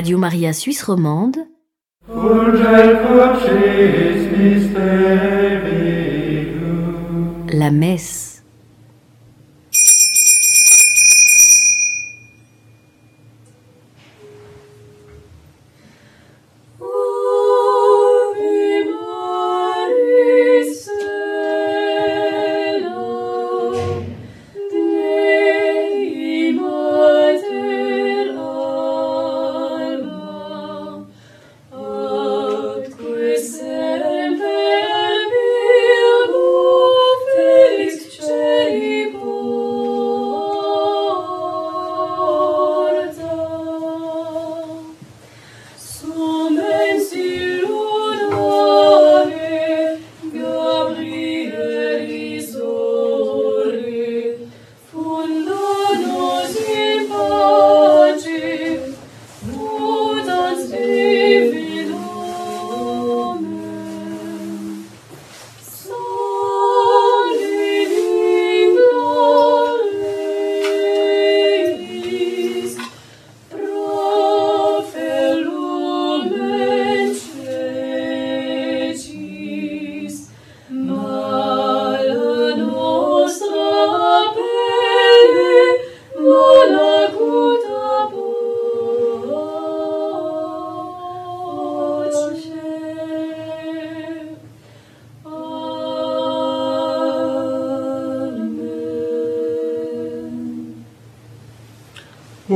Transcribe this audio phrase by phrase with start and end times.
[0.00, 1.46] Radio Maria Suisse Romande.
[7.52, 8.19] La messe.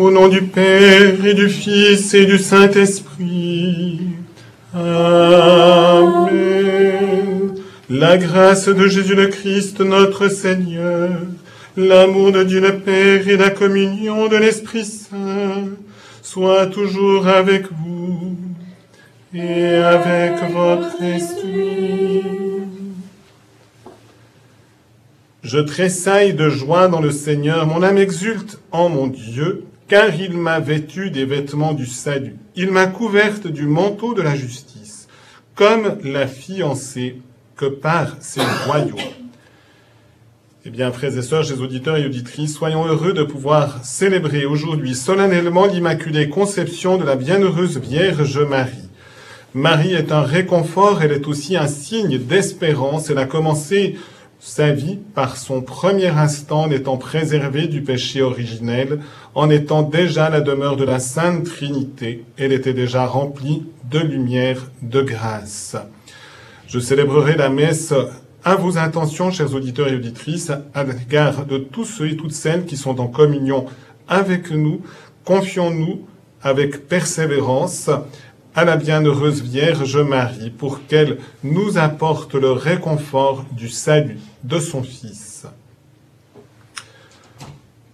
[0.05, 4.01] Au nom du Père et du Fils et du Saint-Esprit.
[4.75, 6.35] Amen.
[7.89, 11.09] La grâce de Jésus le Christ, notre Seigneur,
[11.79, 15.71] l'amour de Dieu le Père et la communion de l'Esprit Saint
[16.21, 18.37] soient toujours avec vous
[19.33, 22.25] et avec votre esprit.
[25.43, 30.37] Je tressaille de joie dans le Seigneur, mon âme exulte en mon Dieu, car il
[30.37, 32.37] m'a vêtu des vêtements du salut.
[32.57, 35.09] Il m'a couverte du manteau de la justice,
[35.55, 37.21] comme la fiancée
[37.57, 38.99] que par ses royaumes.
[40.67, 44.95] Eh bien, frères et sœurs, chers auditeurs et auditrices, soyons heureux de pouvoir célébrer aujourd'hui
[44.95, 48.89] solennellement l'Immaculée Conception de la Bienheureuse Vierge Marie.
[49.53, 53.11] Marie est un réconfort, elle est aussi un signe d'espérance.
[53.11, 53.99] Elle a commencé
[54.45, 59.01] sa vie par son premier instant en étant préservée du péché originel,
[59.35, 62.27] en étant déjà la demeure de la Sainte Trinité.
[62.37, 65.77] Elle était déjà remplie de lumière, de grâce.
[66.69, 67.95] Je célébrerai la messe
[68.45, 72.67] à vos intentions, chers auditeurs et auditrices, à l'égard de tous ceux et toutes celles
[72.67, 73.65] qui sont en communion
[74.09, 74.83] avec nous.
[75.25, 76.07] Confions-nous
[76.43, 77.89] avec persévérance
[78.57, 84.85] à la bienheureuse Vierge Marie pour qu'elle nous apporte le réconfort du salut de son
[84.85, 85.47] Fils.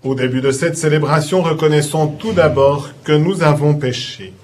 [0.04, 4.34] Au début de cette célébration, reconnaissons tout d'abord que nous avons péché.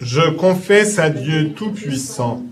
[0.00, 2.42] Je confesse à Dieu Tout-Puissant,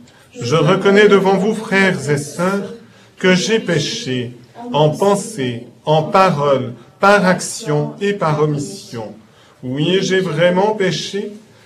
[0.41, 2.75] je reconnais devant vous, frères et sœurs,
[3.19, 4.33] que j'ai péché
[4.73, 9.15] en pensée, en parole, par action et par omission.
[9.63, 11.33] Oui, j'ai vraiment péché.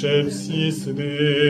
[0.00, 1.49] шепси сны.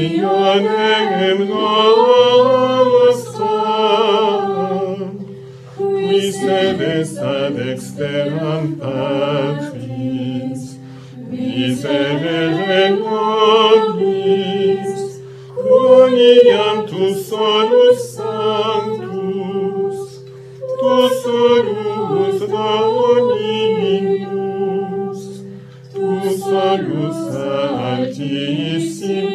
[0.00, 1.80] ian egem nostrum,
[5.76, 10.62] qui sed est ad exteram patris,
[11.30, 14.92] vis ene nobis,
[15.56, 19.98] cum tu solus sanctus,
[20.80, 24.00] tu solus dominus,
[25.92, 26.06] tu
[26.44, 27.20] solus
[27.90, 29.29] altissimus,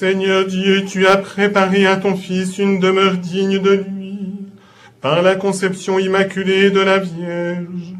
[0.00, 4.16] Seigneur Dieu, tu as préparé à ton Fils une demeure digne de lui,
[5.00, 7.96] par la conception immaculée de la Vierge,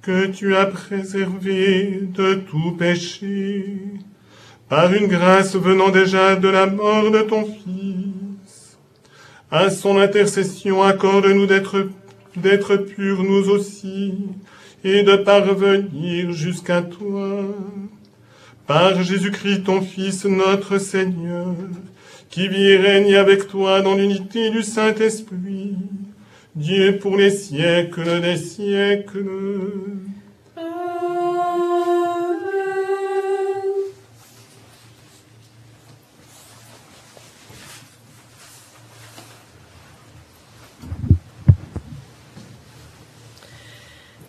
[0.00, 3.64] que tu as préservé de tout péché,
[4.68, 8.78] par une grâce venant déjà de la mort de ton Fils.
[9.50, 11.88] À son intercession, accorde-nous d'être
[12.36, 14.14] d'être purs nous aussi,
[14.84, 17.46] et de parvenir jusqu'à toi
[18.68, 21.54] par Jésus-Christ ton Fils, notre Seigneur,
[22.28, 25.74] qui vit et règne avec toi dans l'unité du Saint-Esprit,
[26.54, 29.24] Dieu pour les siècles des siècles.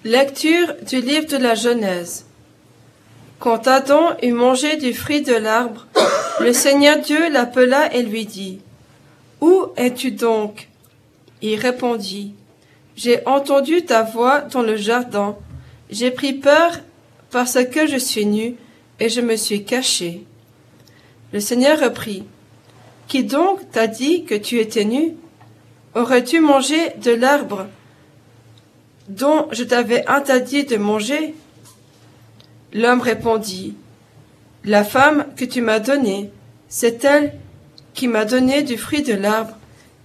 [0.05, 2.28] Lecture du livre de la Genèse.
[3.39, 5.88] Quand Adam eut mangé du fruit de l'arbre,
[6.41, 8.60] le Seigneur Dieu l'appela et lui dit,
[9.39, 10.67] Où es-tu donc?
[11.41, 12.34] Il répondit,
[12.98, 15.38] J'ai entendu ta voix dans le jardin,
[15.89, 16.79] j'ai pris peur
[17.31, 18.55] parce que je suis nu
[19.00, 20.25] et je me suis caché.
[21.31, 22.25] Le Seigneur reprit,
[23.08, 25.15] Qui donc t'a dit que tu étais nu?
[25.96, 27.67] Aurais-tu mangé de l'arbre
[29.08, 31.34] dont je t'avais interdit de manger?
[32.73, 33.75] L'homme répondit,
[34.63, 36.31] La femme que tu m'as donnée,
[36.67, 37.33] c'est elle
[37.93, 39.55] qui m'a donné du fruit de l'arbre,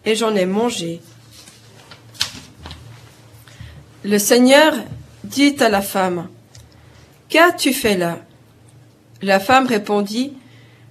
[0.04, 1.00] et j'en ai mangé.
[4.02, 4.74] Le Seigneur
[5.24, 6.28] dit à la femme,
[7.28, 8.18] Qu'as-tu fait là?
[9.22, 10.34] La femme répondit,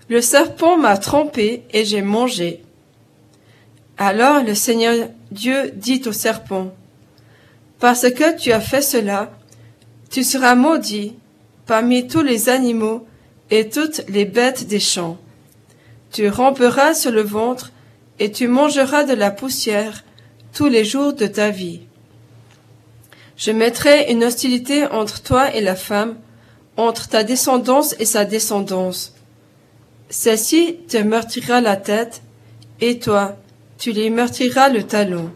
[0.09, 2.63] Le serpent m'a trompé et j'ai mangé.
[3.97, 6.73] Alors le Seigneur Dieu dit au serpent,
[7.79, 9.31] Parce que tu as fait cela,
[10.09, 11.15] tu seras maudit
[11.65, 13.05] parmi tous les animaux
[13.49, 15.17] et toutes les bêtes des champs.
[16.11, 17.71] Tu ramperas sur le ventre
[18.19, 20.03] et tu mangeras de la poussière
[20.53, 21.81] tous les jours de ta vie.
[23.35, 26.15] Je mettrai une hostilité entre toi et la femme,
[26.77, 29.13] entre ta descendance et sa descendance.
[30.09, 32.21] Celle-ci te meurtrira la tête,
[32.81, 33.35] et toi,
[33.79, 35.31] tu lui meurtriras le talon.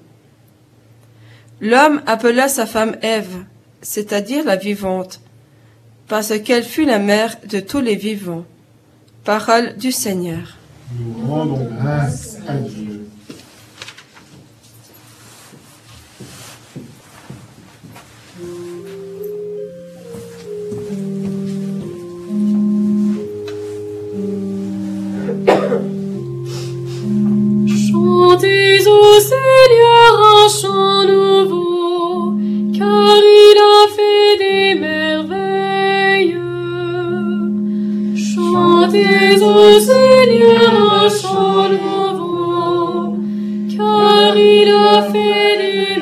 [1.60, 3.46] L'homme appela sa femme Ève,
[3.82, 5.20] c'est-à-dire la vivante,
[6.08, 8.46] parce qu'elle fut la mère de tous les vivants.
[9.24, 10.58] Parole du Seigneur.
[10.98, 13.10] Nous rendons grâce à Dieu.
[27.68, 32.38] Chantez au Seigneur un chant nouveau,
[32.78, 35.47] car il a fait des merveilles.
[38.68, 43.18] Chantez au Seigneur un chant nouveau,
[43.78, 45.97] car il a fait des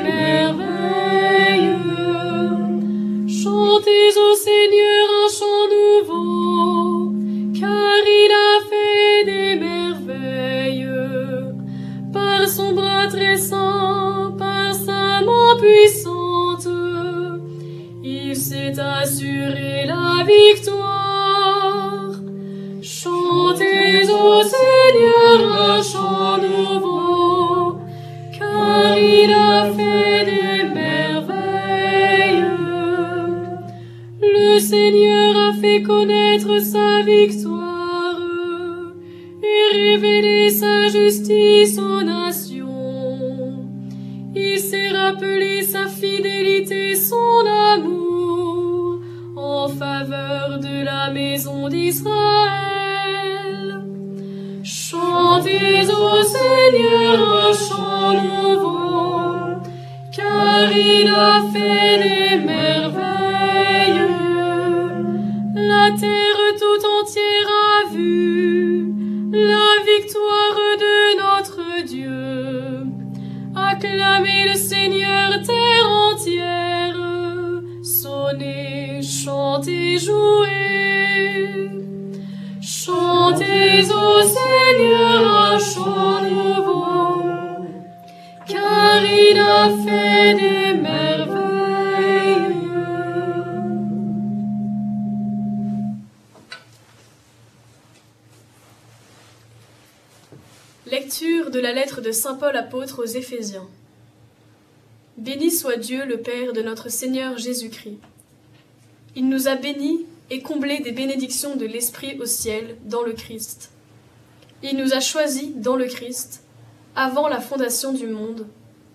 [100.88, 103.66] Lecture de la lettre de Saint Paul apôtre aux Éphésiens.
[105.16, 107.98] Béni soit Dieu le Père de notre Seigneur Jésus-Christ.
[109.16, 113.72] Il nous a bénis et comblés des bénédictions de l'Esprit au ciel dans le Christ.
[114.62, 116.44] Il nous a choisis dans le Christ,
[116.94, 118.46] avant la fondation du monde,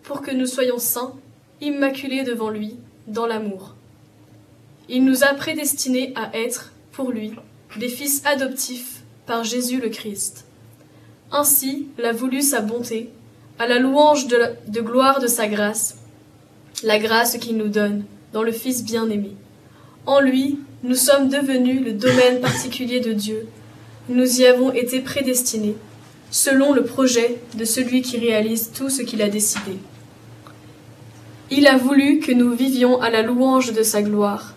[0.03, 1.19] pour que nous soyons saints,
[1.60, 3.75] immaculés devant lui, dans l'amour.
[4.88, 7.33] Il nous a prédestinés à être, pour lui,
[7.75, 10.45] des fils adoptifs par Jésus le Christ.
[11.34, 13.10] Ainsi l'a voulu sa bonté,
[13.58, 15.96] à la louange de, gloire de sa grâce,
[16.84, 19.32] la grâce qu'il nous donne dans le Fils bien-aimé.
[20.06, 23.48] En lui, nous sommes devenus le domaine particulier de Dieu.
[24.10, 25.78] Nous y avons été prédestinés,
[26.32, 29.78] selon le projet de celui qui réalise tout ce qu'il a décidé.
[31.50, 34.56] Il a voulu que nous vivions à la louange de sa gloire,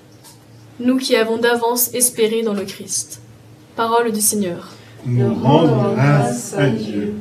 [0.80, 3.20] nous qui avons d'avance espéré dans le Christ.
[3.76, 4.72] Parole du Seigneur.
[5.06, 7.14] Nous rendons grâce à Dieu.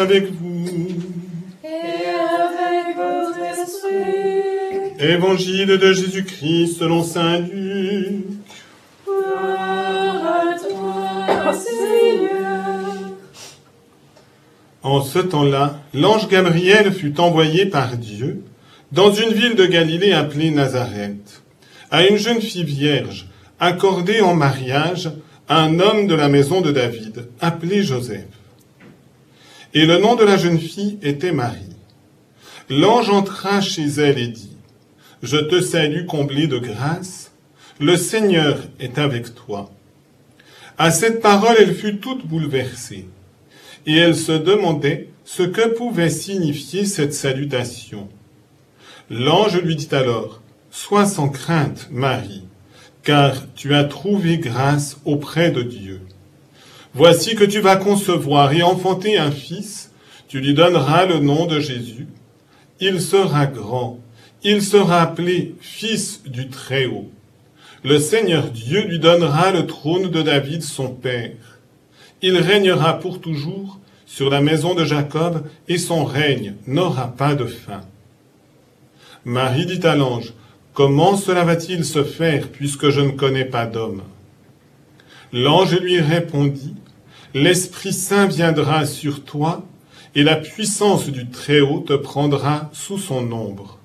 [0.00, 0.66] Avec vous.
[1.62, 8.24] Et avec votre esprit, Évangile de Jésus-Christ selon Saint Luc.
[9.04, 13.10] gloire à toi, Seigneur.
[14.82, 18.42] En ce temps-là, l'ange Gabriel fut envoyé par Dieu
[18.92, 21.42] dans une ville de Galilée appelée Nazareth,
[21.90, 23.28] à une jeune fille vierge,
[23.58, 25.10] accordé en mariage
[25.48, 28.39] à un homme de la maison de David, appelé Joseph.
[29.72, 31.76] Et le nom de la jeune fille était Marie.
[32.68, 34.56] L'ange entra chez elle et dit,
[35.22, 37.30] Je te salue comblée de grâce,
[37.78, 39.70] le Seigneur est avec toi.
[40.76, 43.06] À cette parole, elle fut toute bouleversée,
[43.86, 48.08] et elle se demandait ce que pouvait signifier cette salutation.
[49.08, 52.44] L'ange lui dit alors, Sois sans crainte, Marie,
[53.04, 56.00] car tu as trouvé grâce auprès de Dieu.
[56.94, 59.92] Voici que tu vas concevoir et enfanter un fils,
[60.28, 62.08] tu lui donneras le nom de Jésus.
[62.80, 64.00] Il sera grand,
[64.42, 67.10] il sera appelé Fils du Très-Haut.
[67.84, 71.60] Le Seigneur Dieu lui donnera le trône de David son père.
[72.22, 77.46] Il régnera pour toujours sur la maison de Jacob, et son règne n'aura pas de
[77.46, 77.82] fin.
[79.24, 80.34] Marie dit à l'ange,
[80.74, 84.02] Comment cela va-t-il se faire puisque je ne connais pas d'homme?
[85.32, 86.74] L'ange lui répondit,
[87.32, 89.64] L'Esprit Saint viendra sur toi,
[90.16, 93.78] et la puissance du Très-Haut te prendra sous son ombre.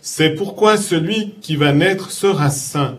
[0.00, 2.96] C'est pourquoi celui qui va naître sera saint,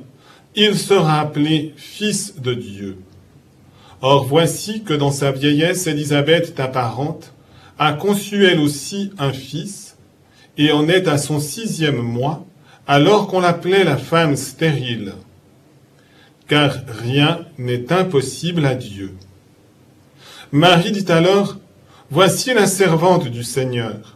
[0.56, 2.98] il sera appelé Fils de Dieu.
[4.02, 7.34] Or voici que dans sa vieillesse, Élisabeth, ta parente,
[7.80, 9.98] a conçu elle aussi un fils,
[10.58, 12.46] et en est à son sixième mois,
[12.86, 15.14] alors qu'on l'appelait la femme stérile.
[16.48, 19.16] Car rien n'est impossible à Dieu.
[20.52, 21.58] Marie dit alors,
[22.12, 24.16] Voici la servante du Seigneur,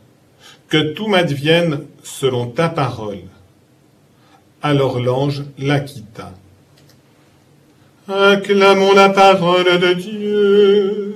[0.68, 3.24] que tout m'advienne selon ta parole.
[4.62, 6.32] Alors l'ange la quitta.
[8.08, 11.09] Acclamons la parole de Dieu.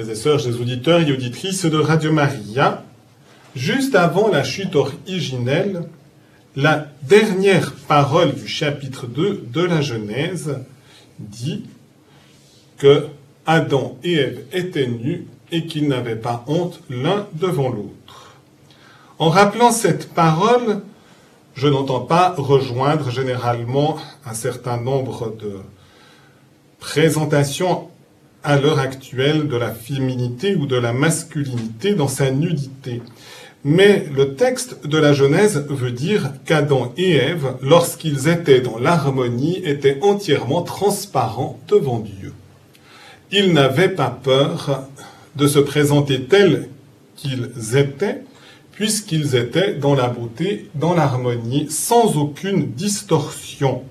[0.00, 2.84] Frères et sœurs, les auditeurs et auditrices de Radio Maria,
[3.54, 5.82] juste avant la chute originelle,
[6.56, 10.56] la dernière parole du chapitre 2 de la Genèse
[11.18, 11.64] dit
[12.78, 13.08] que
[13.44, 18.36] Adam et Ève étaient nus et qu'ils n'avaient pas honte l'un devant l'autre.
[19.18, 20.80] En rappelant cette parole,
[21.54, 25.58] je n'entends pas rejoindre généralement un certain nombre de
[26.78, 27.89] présentations
[28.42, 33.02] à l'heure actuelle de la féminité ou de la masculinité dans sa nudité.
[33.62, 39.60] Mais le texte de la Genèse veut dire qu'Adam et Ève, lorsqu'ils étaient dans l'harmonie,
[39.64, 42.32] étaient entièrement transparents devant Dieu.
[43.30, 44.88] Ils n'avaient pas peur
[45.36, 46.68] de se présenter tels
[47.16, 48.22] qu'ils étaient,
[48.72, 53.84] puisqu'ils étaient dans la beauté, dans l'harmonie, sans aucune distorsion.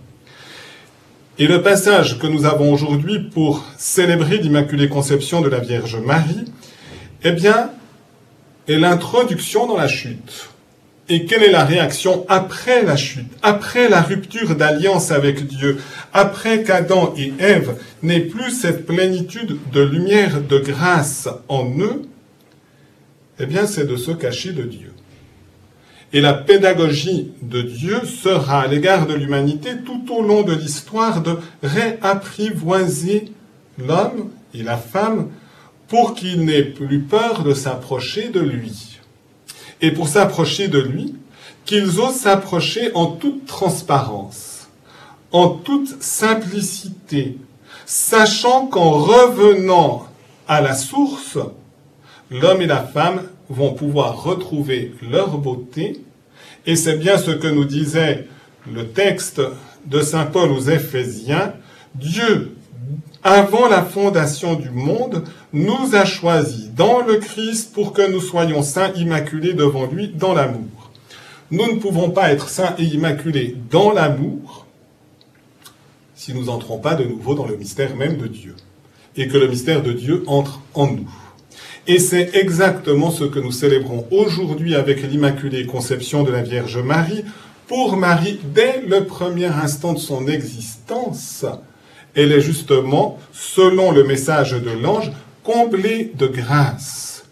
[1.41, 6.43] Et le passage que nous avons aujourd'hui pour célébrer l'Immaculée Conception de la Vierge Marie,
[7.23, 7.69] eh bien,
[8.67, 10.49] est l'introduction dans la chute.
[11.07, 15.77] Et quelle est la réaction après la chute, après la rupture d'alliance avec Dieu,
[16.11, 22.01] après qu'Adam et Ève n'aient plus cette plénitude de lumière, de grâce en eux?
[23.39, 24.88] Eh bien, c'est de se cacher de Dieu.
[26.11, 31.21] Et la pédagogie de Dieu sera à l'égard de l'humanité tout au long de l'histoire
[31.21, 33.31] de réapprivoiser
[33.77, 35.29] l'homme et la femme
[35.87, 38.99] pour qu'il n'ait plus peur de s'approcher de lui.
[39.81, 41.15] Et pour s'approcher de lui,
[41.65, 44.67] qu'ils osent s'approcher en toute transparence,
[45.31, 47.37] en toute simplicité,
[47.85, 50.07] sachant qu'en revenant
[50.47, 51.37] à la source,
[52.31, 56.01] l'homme et la femme vont pouvoir retrouver leur beauté,
[56.65, 58.27] et c'est bien ce que nous disait
[58.71, 59.41] le texte
[59.85, 61.53] de Saint Paul aux Éphésiens,
[61.95, 62.55] Dieu,
[63.23, 68.61] avant la fondation du monde, nous a choisis dans le Christ pour que nous soyons
[68.61, 70.91] saints, immaculés devant lui dans l'amour.
[71.51, 74.67] Nous ne pouvons pas être saints et immaculés dans l'amour
[76.15, 78.55] si nous n'entrons pas de nouveau dans le mystère même de Dieu
[79.15, 81.09] et que le mystère de Dieu entre en nous.
[81.87, 87.23] Et c'est exactement ce que nous célébrons aujourd'hui avec l'Immaculée Conception de la Vierge Marie.
[87.67, 91.45] Pour Marie, dès le premier instant de son existence,
[92.15, 95.11] elle est justement, selon le message de l'ange,
[95.43, 97.23] comblée de grâce.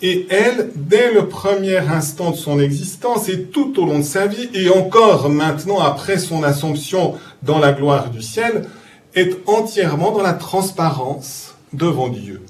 [0.00, 4.26] Et elle, dès le premier instant de son existence et tout au long de sa
[4.26, 8.68] vie, et encore maintenant après son assomption dans la gloire du ciel,
[9.14, 12.42] est entièrement dans la transparence devant Dieu.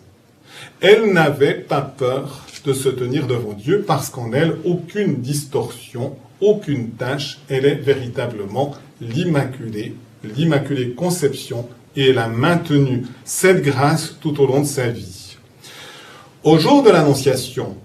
[0.85, 6.91] Elle n'avait pas peur de se tenir devant Dieu parce qu'en elle, aucune distorsion, aucune
[6.91, 14.47] tâche, elle est véritablement l'Immaculée, l'Immaculée Conception, et elle a maintenu cette grâce tout au
[14.49, 15.37] long de sa vie.
[16.43, 17.77] Au jour de l'Annonciation,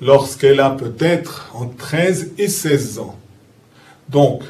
[0.00, 3.18] lorsqu'elle a peut-être entre 13 et 16 ans,
[4.08, 4.42] donc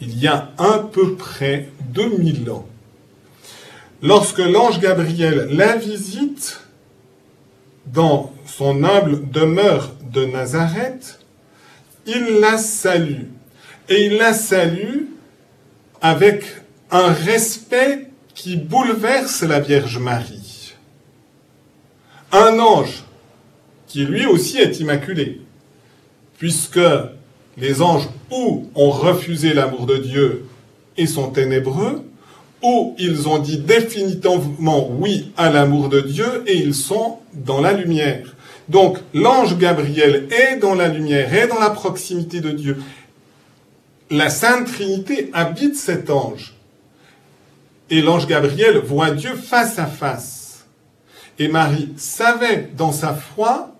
[0.00, 2.66] il y a à peu près 2000 ans,
[4.00, 6.59] lorsque l'ange Gabriel la visite
[7.92, 11.20] dans son humble demeure de Nazareth,
[12.06, 13.24] il la salue.
[13.88, 15.06] Et il la salue
[16.00, 16.44] avec
[16.90, 20.74] un respect qui bouleverse la Vierge Marie.
[22.32, 23.04] Un ange
[23.86, 25.40] qui lui aussi est immaculé,
[26.38, 26.78] puisque
[27.56, 30.46] les anges ou ont refusé l'amour de Dieu
[30.96, 32.04] et sont ténébreux,
[32.62, 37.72] ou ils ont dit définitivement oui à l'amour de Dieu et ils sont dans la
[37.72, 38.36] lumière.
[38.68, 42.76] Donc l'ange Gabriel est dans la lumière, est dans la proximité de Dieu.
[44.10, 46.54] La Sainte Trinité habite cet ange.
[47.90, 50.66] Et l'ange Gabriel voit Dieu face à face.
[51.38, 53.74] Et Marie savait dans sa foi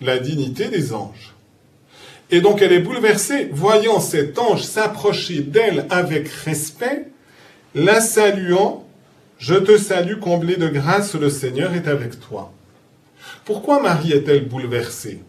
[0.00, 1.34] la dignité des anges.
[2.30, 7.08] Et donc elle est bouleversée, voyant cet ange s'approcher d'elle avec respect,
[7.74, 8.84] la saluant,
[9.38, 12.52] Je te salue comblée de grâce, le Seigneur est avec toi.
[13.44, 15.20] Pourquoi Marie est-elle bouleversée?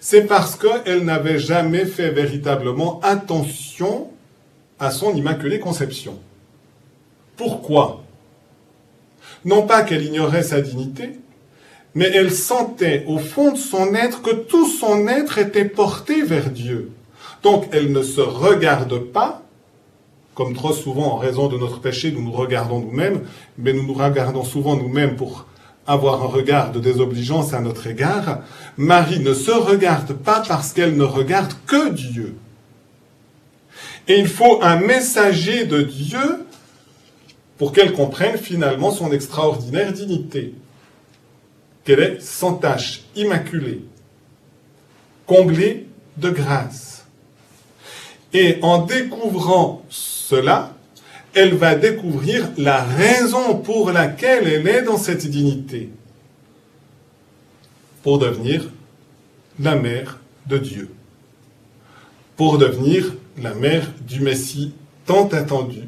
[0.00, 4.08] C'est parce qu'elle n'avait jamais fait véritablement attention
[4.78, 6.18] à son immaculée conception.
[7.36, 8.02] Pourquoi?
[9.44, 11.12] Non pas qu'elle ignorait sa dignité,
[11.94, 16.50] mais elle sentait au fond de son être que tout son être était porté vers
[16.50, 16.90] Dieu.
[17.42, 19.42] Donc elle ne se regarde pas,
[20.40, 23.26] comme trop souvent en raison de notre péché, nous nous regardons nous-mêmes,
[23.58, 25.44] mais nous nous regardons souvent nous-mêmes pour
[25.86, 28.38] avoir un regard de désobligeance à notre égard.
[28.78, 32.36] Marie ne se regarde pas parce qu'elle ne regarde que Dieu.
[34.08, 36.46] Et il faut un messager de Dieu
[37.58, 40.54] pour qu'elle comprenne finalement son extraordinaire dignité
[41.84, 43.82] qu'elle est sans tache, immaculée,
[45.26, 47.04] comblée de grâce.
[48.32, 49.84] Et en découvrant
[50.30, 50.76] cela,
[51.34, 55.90] elle va découvrir la raison pour laquelle elle est dans cette dignité,
[58.04, 58.68] pour devenir
[59.58, 60.88] la mère de Dieu,
[62.36, 63.12] pour devenir
[63.42, 64.72] la mère du Messie
[65.04, 65.82] tant attendu,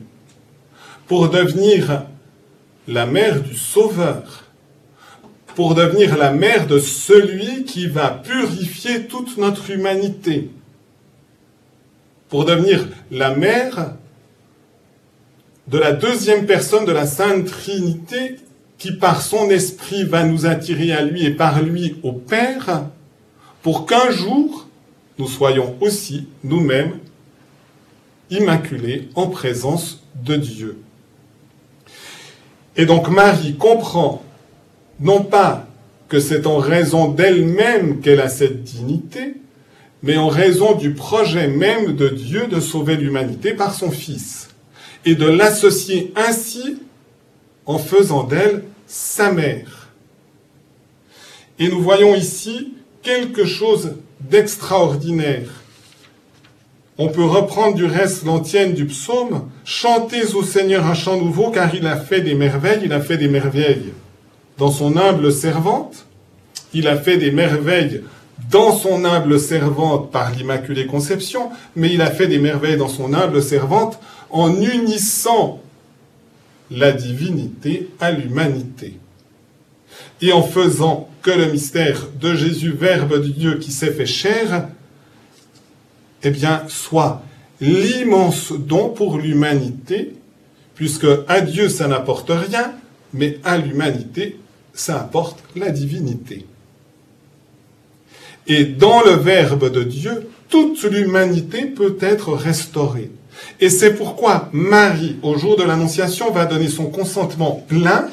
[1.07, 2.03] pour devenir
[2.89, 4.43] la mère du Sauveur,
[5.55, 10.51] pour devenir la mère de celui qui va purifier toute notre humanité,
[12.29, 13.95] pour devenir la mère
[15.73, 18.37] de la deuxième personne de la Sainte Trinité
[18.77, 22.89] qui par son esprit va nous attirer à lui et par lui au Père,
[23.63, 24.69] pour qu'un jour
[25.19, 26.99] nous soyons aussi nous-mêmes
[28.29, 30.79] immaculés en présence de Dieu.
[32.77, 34.23] Et donc Marie comprend
[35.01, 35.67] non pas
[36.09, 39.37] que c'est en raison d'elle-même qu'elle a cette dignité,
[40.03, 44.52] mais en raison du projet même de Dieu de sauver l'humanité par son Fils,
[45.05, 46.79] et de l'associer ainsi
[47.67, 49.89] en faisant d'elle sa mère.
[51.59, 55.49] Et nous voyons ici quelque chose d'extraordinaire.
[56.99, 61.75] On peut reprendre du reste l'antienne du psaume, Chantez au Seigneur un chant nouveau car
[61.75, 63.93] il a fait des merveilles, il a fait des merveilles
[64.59, 66.07] dans son humble servante,
[66.75, 68.03] il a fait des merveilles
[68.51, 73.15] dans son humble servante par l'Immaculée Conception, mais il a fait des merveilles dans son
[73.15, 73.99] humble servante
[74.31, 75.61] en unissant
[76.71, 78.99] la divinité à l'humanité.
[80.21, 84.69] Et en faisant que le mystère de Jésus, Verbe de Dieu qui s'est fait chair,
[86.25, 86.33] eh
[86.69, 87.23] soit
[87.61, 90.15] l'immense don pour l'humanité,
[90.75, 92.73] puisque à Dieu ça n'apporte rien,
[93.13, 94.39] mais à l'humanité
[94.73, 96.47] ça apporte la divinité.
[98.47, 103.11] Et dans le Verbe de Dieu, toute l'humanité peut être restaurée.
[103.61, 108.09] Et c'est pourquoi Marie, au jour de l'Annonciation, va donner son consentement plein.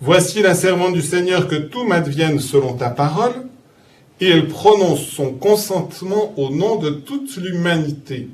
[0.00, 3.34] Voici la servante du Seigneur, que tout m'advienne selon ta parole.
[4.20, 8.28] Et elle prononce son consentement au nom de toute l'humanité,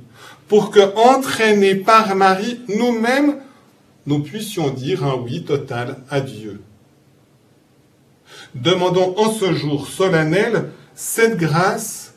[0.49, 3.37] pour que, entraînés par Marie, nous-mêmes,
[4.07, 6.61] nous puissions dire un oui total à Dieu.
[8.55, 12.15] Demandons en ce jour solennel cette grâce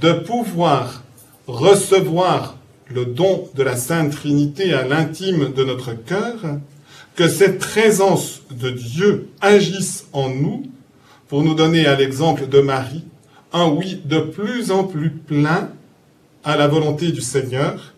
[0.00, 1.02] de pouvoir
[1.46, 2.56] recevoir
[2.88, 6.36] le don de la Sainte Trinité à l'intime de notre cœur,
[7.16, 10.64] que cette présence de Dieu agisse en nous
[11.28, 13.04] pour nous donner à l'exemple de Marie
[13.52, 15.70] un oui de plus en plus plein
[16.44, 17.94] à la volonté du Seigneur,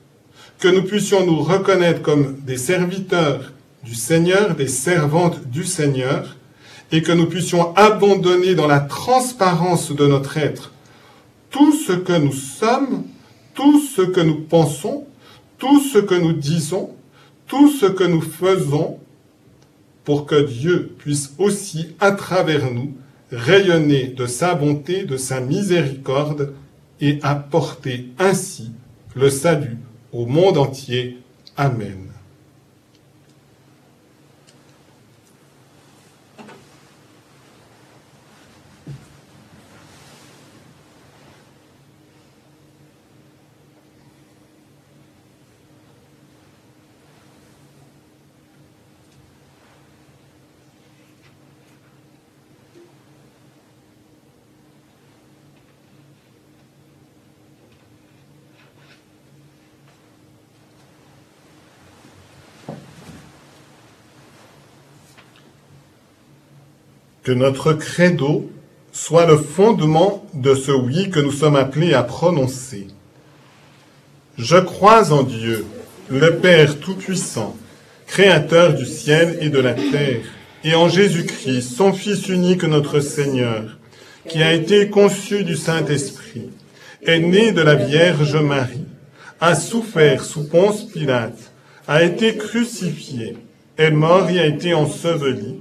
[0.59, 3.53] que nous puissions nous reconnaître comme des serviteurs
[3.85, 6.37] du Seigneur, des servantes du Seigneur,
[6.94, 10.70] et que nous puissions abandonner dans la transparence de notre être
[11.50, 13.02] tout ce que nous sommes,
[13.52, 15.04] tout ce que nous pensons,
[15.59, 16.94] tout ce que nous disons,
[17.48, 19.00] tout ce que nous faisons,
[20.04, 22.94] pour que Dieu puisse aussi, à travers nous,
[23.33, 26.54] rayonner de sa bonté, de sa miséricorde,
[27.00, 28.70] et apporter ainsi
[29.16, 29.78] le salut
[30.12, 31.18] au monde entier.
[31.57, 32.13] Amen.
[67.25, 68.51] Que notre credo
[68.93, 72.87] soit le fondement de ce oui que nous sommes appelés à prononcer.
[74.37, 75.65] Je crois en Dieu,
[76.11, 77.57] le Père Tout-Puissant,
[78.07, 80.21] Créateur du ciel et de la terre,
[80.65, 83.79] et en Jésus-Christ, son Fils unique, notre Seigneur,
[84.29, 86.51] qui a été conçu du Saint-Esprit,
[87.07, 88.85] est né de la Vierge Marie,
[89.41, 91.53] a souffert sous Ponce Pilate,
[91.89, 93.39] a été crucifié,
[93.79, 95.61] est mort et a été enseveli,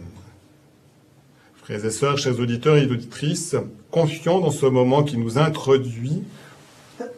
[1.63, 3.55] Frères et sœurs, chers auditeurs et auditrices,
[3.91, 6.23] confions dans ce moment qui nous introduit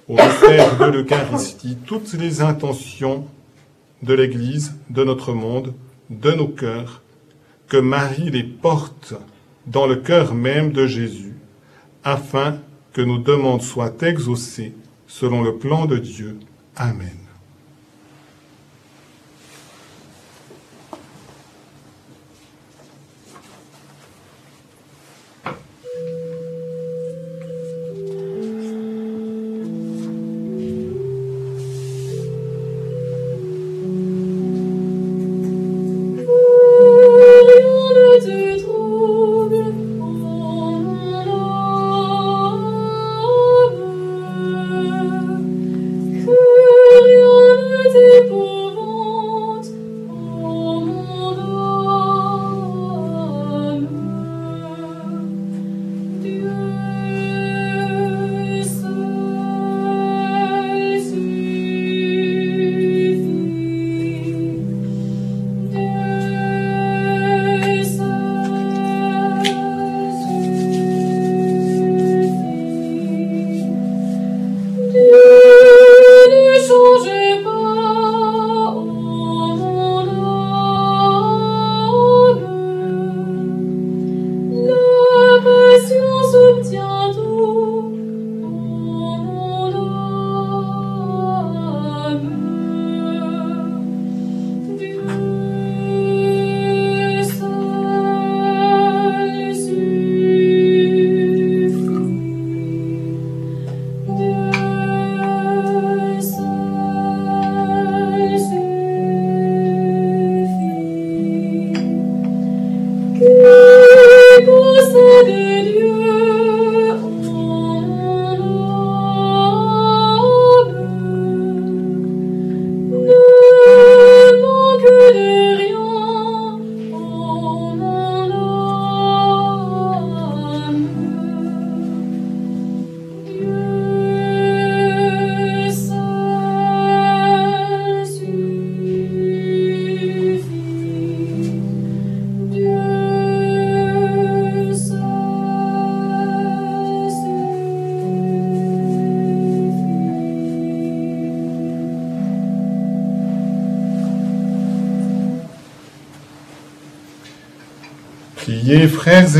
[0.09, 3.25] au mystère de l'Eucharistie toutes les intentions
[4.01, 5.73] de l'Église, de notre monde,
[6.09, 7.01] de nos cœurs,
[7.69, 9.13] que Marie les porte
[9.65, 11.35] dans le cœur même de Jésus,
[12.03, 12.59] afin
[12.91, 14.73] que nos demandes soient exaucées
[15.07, 16.37] selon le plan de Dieu.
[16.75, 17.22] Amen.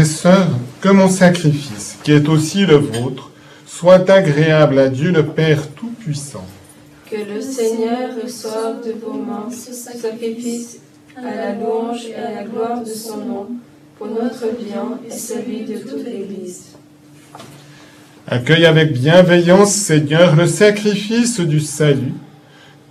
[0.04, 0.50] Et sœurs,
[0.82, 3.32] que mon sacrifice, qui est aussi le vôtre,
[3.66, 6.46] soit agréable à Dieu le Père Tout-Puissant Tout-Puissant.
[7.10, 10.80] Que le Seigneur reçoive de vos mains ce sacrifice
[11.16, 13.48] à la louange et à la gloire de son nom,
[13.98, 16.74] pour notre bien et celui de toute l'Église.
[18.28, 22.14] Accueille avec bienveillance, Seigneur, le sacrifice du salut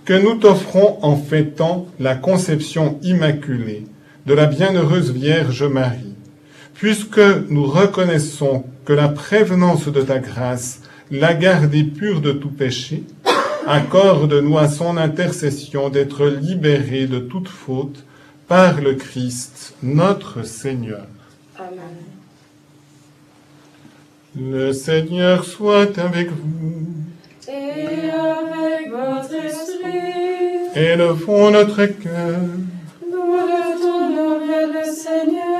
[0.05, 3.85] que nous t'offrons en fêtant la conception immaculée
[4.25, 6.15] de la bienheureuse Vierge Marie,
[6.73, 10.81] puisque nous reconnaissons que la prévenance de ta grâce
[11.11, 13.03] l'a gardée pure de tout péché,
[13.67, 18.03] accorde-nous à son intercession d'être libérés de toute faute
[18.47, 21.07] par le Christ, notre Seigneur.
[21.57, 21.79] Amen.
[24.35, 26.87] Le Seigneur soit avec vous.
[27.47, 32.39] Et avec votre esprit, Élevons notre cœur.
[33.11, 35.52] nous le tournons vers le Seigneur.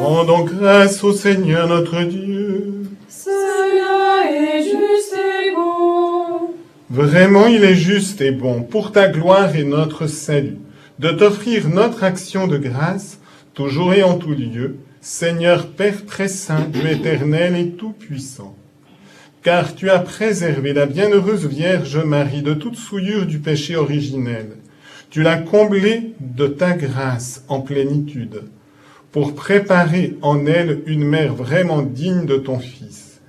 [0.00, 2.84] Rendons grâce au Seigneur notre Dieu.
[3.06, 6.54] Cela est juste et bon.
[6.88, 10.56] Vraiment, il est juste et bon, pour ta gloire et notre salut,
[10.98, 13.18] de t'offrir notre action de grâce,
[13.52, 18.56] toujours et en tout lieu, Seigneur Père très saint, Dieu éternel et tout-puissant.
[19.42, 24.56] Car tu as préservé la bienheureuse Vierge Marie de toute souillure du péché originel.
[25.10, 28.44] Tu l'as comblée de ta grâce en plénitude,
[29.12, 33.20] pour préparer en elle une mère vraiment digne de ton Fils,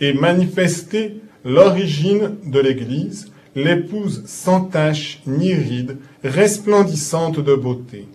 [0.00, 8.06] et manifester l'origine de l'Église, l'épouse sans tache ni ride, resplendissante de beauté.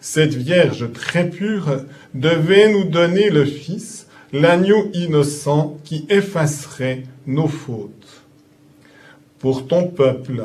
[0.00, 8.22] Cette Vierge très pure devait nous donner le Fils, l'agneau innocent qui effacerait nos fautes.
[9.38, 10.44] Pour ton peuple,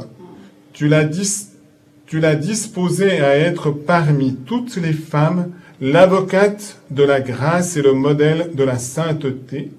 [0.74, 7.94] tu l'as disposé à être parmi toutes les femmes l'avocate de la grâce et le
[7.94, 9.72] modèle de la sainteté.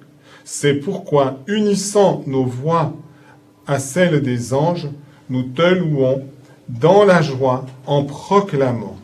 [0.45, 2.93] C'est pourquoi, unissant nos voix
[3.67, 4.89] à celles des anges,
[5.29, 6.23] nous te louons
[6.69, 8.97] dans la joie en proclamant.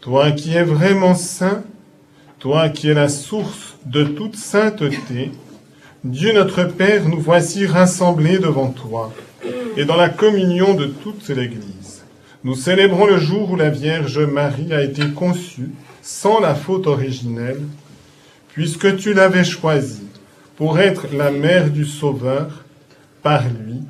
[0.00, 1.64] Toi qui es vraiment saint,
[2.38, 5.32] toi qui es la source de toute sainteté,
[6.04, 9.12] Dieu notre Père, nous voici rassemblés devant toi
[9.76, 12.04] et dans la communion de toute l'Église.
[12.44, 17.62] Nous célébrons le jour où la Vierge Marie a été conçue sans la faute originelle,
[18.52, 20.06] puisque tu l'avais choisie
[20.54, 22.64] pour être la mère du Sauveur
[23.24, 23.82] par lui,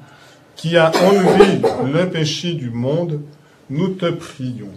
[0.57, 1.61] qui a enlevé
[1.93, 3.21] le péché du monde,
[3.69, 4.73] nous te prions.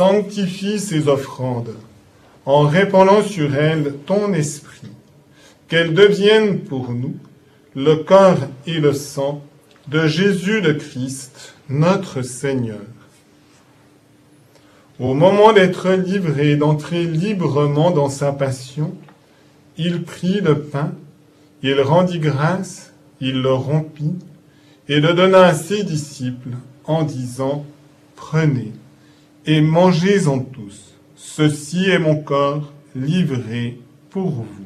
[0.00, 1.74] Sanctifie ces offrandes
[2.46, 4.88] en répandant sur elles ton esprit,
[5.68, 7.16] qu'elles deviennent pour nous
[7.74, 9.44] le corps et le sang
[9.88, 12.80] de Jésus le Christ, notre Seigneur.
[14.98, 18.94] Au moment d'être livré, d'entrer librement dans sa passion,
[19.76, 20.92] il prit le pain,
[21.62, 24.16] il rendit grâce, il le rompit
[24.88, 27.66] et le donna à ses disciples en disant,
[28.16, 28.72] Prenez
[29.50, 30.94] et mangez-en tous.
[31.16, 34.59] Ceci est mon corps livré pour vous.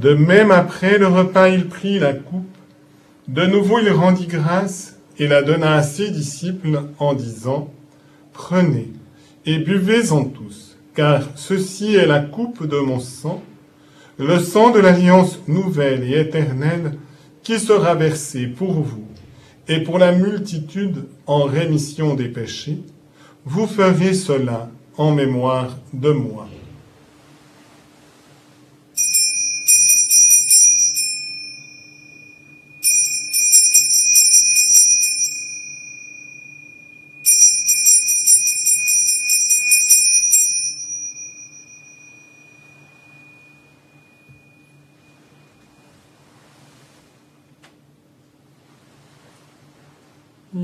[0.00, 2.44] De même après le repas, il prit la coupe.
[3.28, 7.72] De nouveau, il rendit grâce et la donna à ses disciples en disant,
[8.34, 8.92] Prenez
[9.46, 13.42] et buvez-en tous, car ceci est la coupe de mon sang,
[14.18, 16.98] le sang de l'alliance nouvelle et éternelle
[17.42, 19.06] qui sera versé pour vous
[19.66, 22.82] et pour la multitude en rémission des péchés.
[23.46, 24.68] Vous ferez cela
[24.98, 26.48] en mémoire de moi.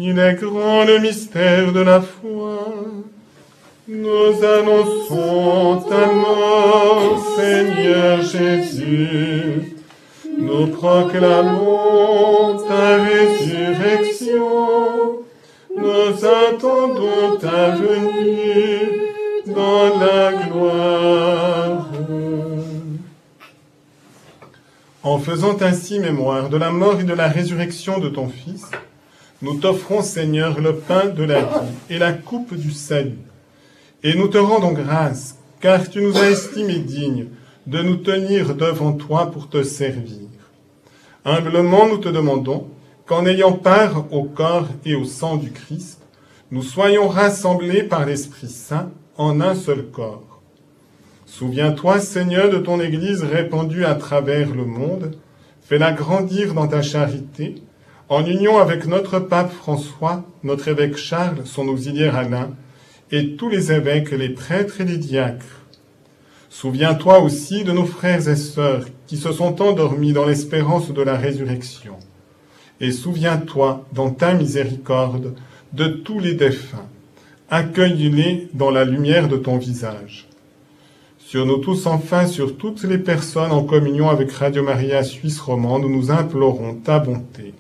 [0.05, 2.75] Il est grand le mystère de la foi.
[3.87, 9.77] Nous annonçons ta mort, Seigneur Jésus.
[10.37, 14.49] Nous proclamons ta résurrection.
[15.77, 19.03] Nous attendons ta venue
[19.47, 21.87] dans la gloire.
[25.05, 28.67] En faisant ainsi mémoire de la mort et de la résurrection de ton Fils,
[29.43, 33.19] nous t'offrons, Seigneur, le pain de la vie et la coupe du salut.
[34.05, 37.27] Et nous te rendons grâce, car tu nous as estimés dignes
[37.67, 40.29] de nous tenir devant toi pour te servir.
[41.25, 42.69] Humblement, nous te demandons
[43.07, 46.01] qu'en ayant part au corps et au sang du Christ,
[46.53, 50.41] nous soyons rassemblés par l'Esprit Saint en un seul corps.
[51.27, 55.13] Souviens-toi, Seigneur, de ton Église répandue à travers le monde,
[55.63, 57.57] fais-la grandir dans ta charité,
[58.13, 62.51] en union avec notre pape François, notre évêque Charles, son auxiliaire Alain,
[63.11, 65.63] et tous les évêques, les prêtres et les diacres.
[66.51, 71.17] Souviens-toi aussi de nos frères et sœurs qui se sont endormis dans l'espérance de la
[71.17, 71.95] résurrection.
[72.81, 75.35] Et souviens-toi, dans ta miséricorde,
[75.73, 76.89] de tous les défunts.
[77.49, 80.29] Accueille-les dans la lumière de ton visage.
[81.19, 85.85] Sur nous tous, enfin, sur toutes les personnes en communion avec Radio Maria Suisse romande,
[85.85, 87.55] nous implorons ta bonté.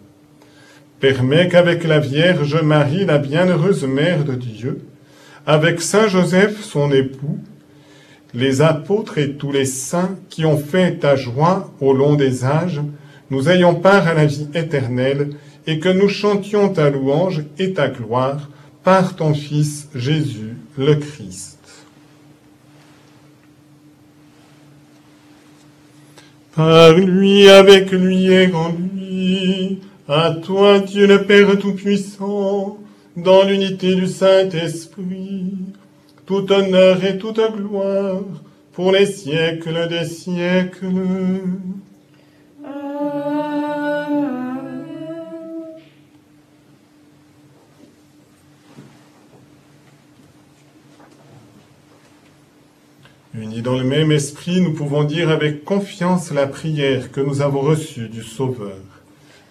[1.02, 4.82] Permets qu'avec la Vierge Marie, la bienheureuse Mère de Dieu,
[5.48, 7.40] avec Saint Joseph, son époux,
[8.34, 12.80] les apôtres et tous les saints qui ont fait ta joie au long des âges,
[13.30, 15.30] nous ayons part à la vie éternelle
[15.66, 18.48] et que nous chantions ta louange et ta gloire
[18.84, 21.58] par ton Fils Jésus le Christ.
[26.54, 32.78] Par lui, avec lui et en lui, à toi Dieu le Père Tout-Puissant,
[33.16, 35.54] dans l'unité du Saint-Esprit,
[36.26, 38.22] tout honneur et toute gloire
[38.72, 40.86] pour les siècles des siècles.
[53.34, 57.60] Unis dans le même esprit, nous pouvons dire avec confiance la prière que nous avons
[57.60, 58.76] reçue du Sauveur.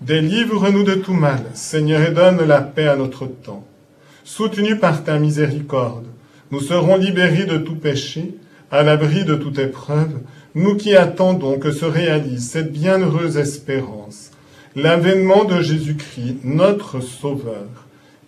[0.00, 3.66] Délivre-nous de tout mal, Seigneur, et donne la paix à notre temps.
[4.24, 6.06] Soutenus par ta miséricorde,
[6.50, 8.34] nous serons libérés de tout péché,
[8.70, 10.20] à l'abri de toute épreuve,
[10.54, 14.30] nous qui attendons que se réalise cette bienheureuse espérance,
[14.74, 17.68] l'avènement de Jésus-Christ, notre Sauveur.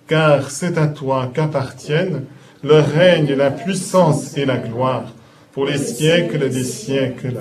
[0.09, 2.25] Car c'est à toi qu'appartiennent
[2.63, 5.13] le règne, la puissance et la gloire
[5.53, 7.41] pour les siècles des siècles.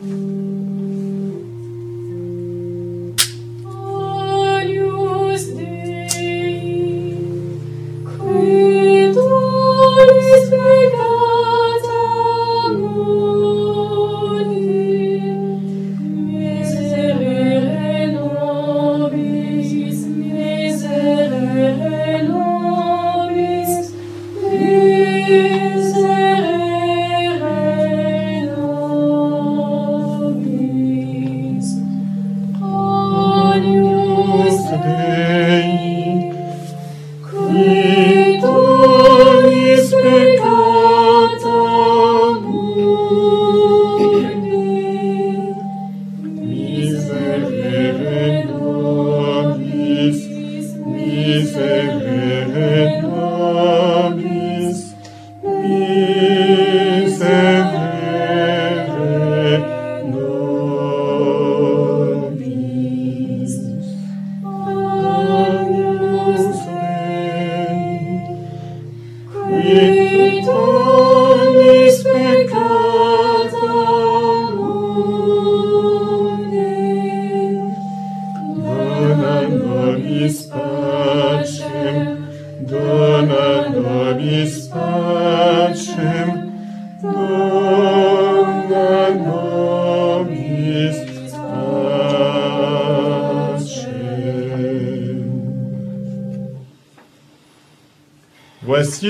[0.00, 0.47] Mm-hmm.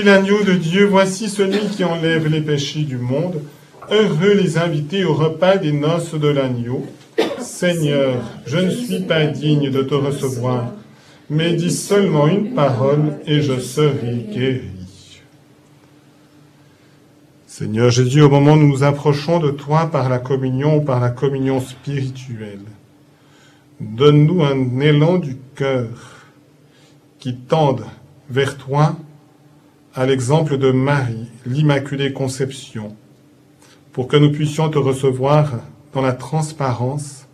[0.03, 3.41] L'agneau de Dieu, voici celui qui enlève les péchés du monde.
[3.91, 6.85] Heureux les invités au repas des noces de l'agneau.
[7.39, 10.71] Seigneur, je ne suis pas digne de te recevoir,
[11.29, 15.21] mais dis seulement une parole et je serai guéri.
[17.47, 21.01] Seigneur Jésus, au moment où nous nous approchons de toi par la communion ou par
[21.01, 22.65] la communion spirituelle,
[23.81, 25.89] donne-nous un élan du cœur
[27.19, 27.83] qui tende
[28.29, 28.95] vers toi
[29.99, 32.95] à l'exemple de Marie, l'Immaculée Conception,
[33.91, 35.59] pour que nous puissions te recevoir
[35.93, 37.27] dans la transparence,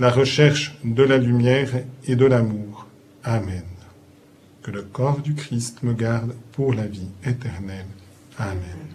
[0.00, 1.68] la recherche de la lumière
[2.06, 2.86] et de l'amour.
[3.24, 3.64] Amen.
[4.62, 7.84] Que le corps du Christ me garde pour la vie éternelle.
[8.38, 8.91] Amen.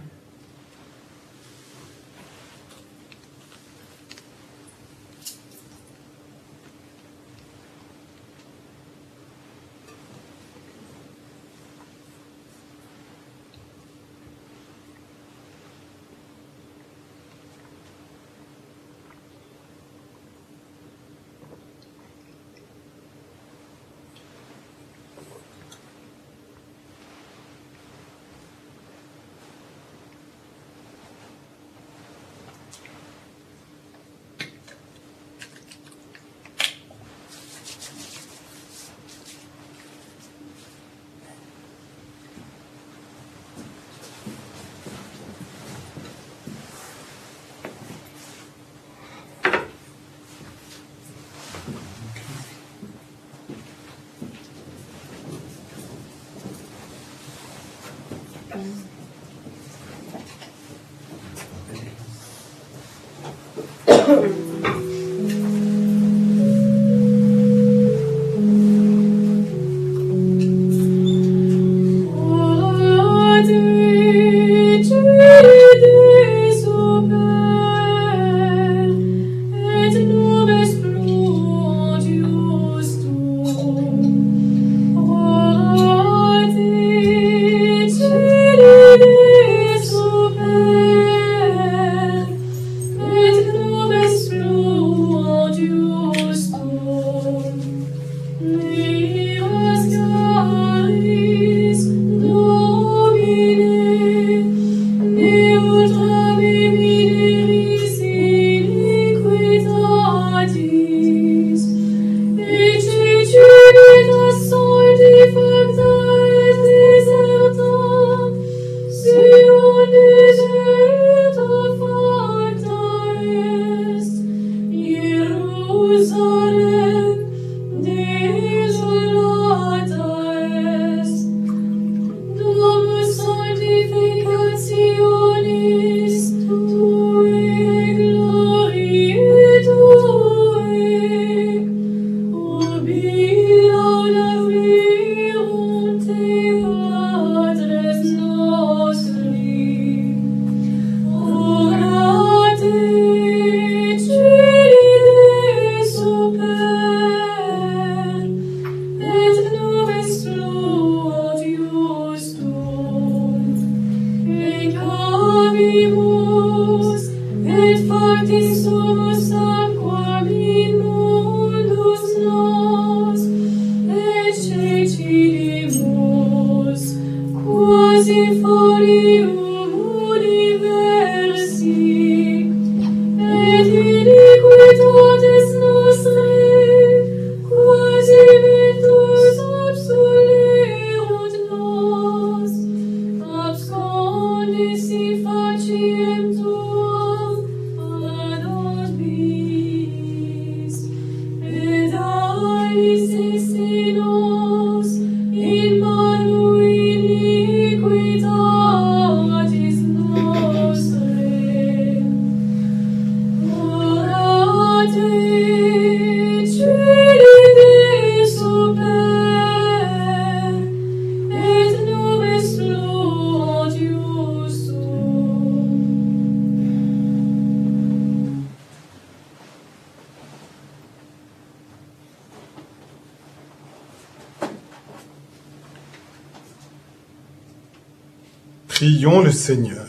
[239.38, 239.85] Seigneur.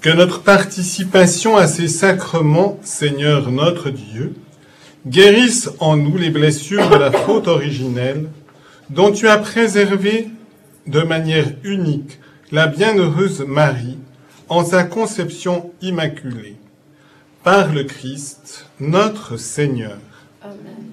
[0.00, 4.34] Que notre participation à ces sacrements, Seigneur notre Dieu,
[5.06, 8.28] guérisse en nous les blessures de la faute originelle,
[8.90, 10.28] dont tu as préservé
[10.86, 12.20] de manière unique
[12.52, 13.98] la bienheureuse Marie
[14.48, 16.56] en sa conception immaculée.
[17.42, 19.98] Par le Christ, notre Seigneur.
[20.42, 20.87] Amen.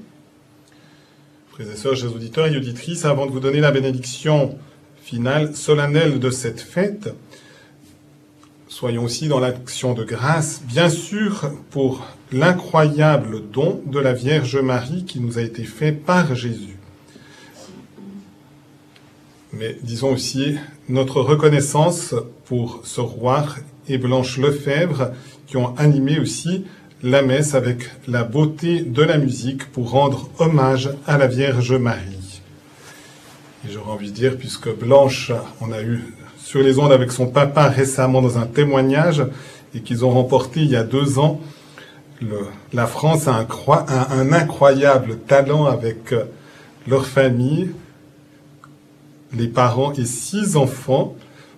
[1.56, 4.60] Frères et chers auditeurs et auditrices, avant de vous donner la bénédiction
[5.02, 7.16] finale, solennelle de cette fête,
[8.68, 15.06] soyons aussi dans l'action de grâce, bien sûr, pour l'incroyable don de la Vierge Marie
[15.06, 16.78] qui nous a été fait par Jésus.
[19.54, 20.58] Mais disons aussi
[20.90, 23.46] notre reconnaissance pour ce roi
[23.88, 25.14] et Blanche Lefebvre
[25.48, 26.66] qui ont animé aussi
[27.04, 32.42] la messe avec la beauté de la musique pour rendre hommage à la Vierge Marie.
[33.66, 35.32] Et j'aurais envie de dire, puisque Blanche,
[35.62, 36.02] on a eu
[36.38, 39.26] sur les ondes avec son papa récemment dans un témoignage,
[39.74, 41.42] et qu'ils ont remporté il y a deux ans,
[42.74, 43.46] la France a
[44.10, 46.26] un, incroyable talent avec euh,
[46.88, 47.72] leur famille,
[49.34, 51.16] les parents et six enfants.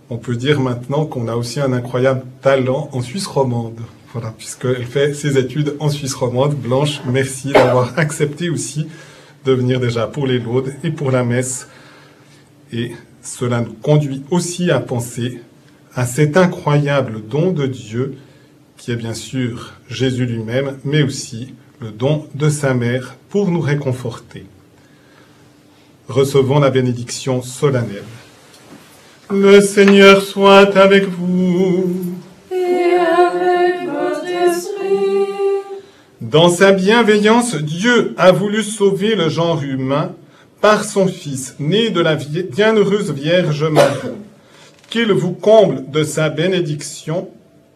[0.10, 3.80] On peut dire maintenant qu'on a aussi un incroyable talent en Suisse romande.
[4.14, 6.56] Voilà, puisqu'elle fait ses études en Suisse romande.
[6.56, 8.88] Blanche, merci d'avoir accepté aussi
[9.44, 11.68] de venir déjà pour les laudes et pour la messe.
[12.72, 15.42] Et cela nous conduit aussi à penser
[15.94, 18.16] à cet incroyable don de Dieu
[18.78, 23.62] qui est bien sûr Jésus lui-même, mais aussi le don de sa mère pour nous
[23.62, 24.46] réconforter.
[26.08, 28.04] Recevons la bénédiction solennelle.
[29.30, 32.07] Le Seigneur soit avec vous.
[36.30, 40.14] Dans sa bienveillance, Dieu a voulu sauver le genre humain
[40.60, 44.10] par son Fils, né de la bienheureuse Vierge Marie.
[44.90, 47.30] Qu'il vous comble de sa bénédiction.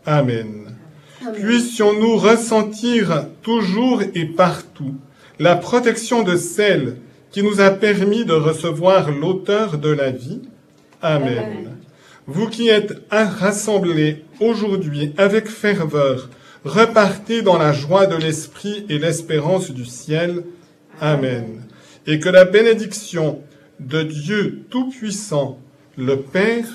[0.06, 0.76] Amen.
[1.22, 1.42] Amen.
[1.42, 4.96] Puissions-nous ressentir toujours et partout
[5.40, 6.98] la protection de celle
[7.32, 10.42] qui nous a permis de recevoir l'auteur de la vie.
[11.02, 11.38] Amen.
[11.38, 11.78] Amen.
[12.28, 16.28] Vous qui êtes rassemblés aujourd'hui avec ferveur,
[16.64, 20.44] repartez dans la joie de l'Esprit et l'espérance du ciel.
[21.00, 21.64] Amen.
[22.08, 23.42] Et que la bénédiction
[23.80, 25.60] de Dieu Tout-Puissant,
[25.98, 26.68] le Père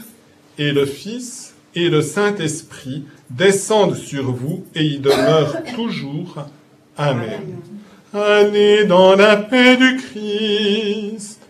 [0.59, 6.47] et le Fils et le Saint-Esprit descendent sur vous et y demeurent toujours.
[6.97, 7.61] Amen.
[8.14, 11.41] Allez dans la paix du Christ.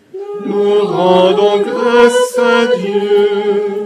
[0.45, 3.86] Nous rendons grâce à Dieu.